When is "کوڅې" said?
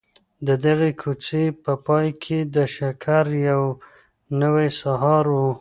1.01-1.43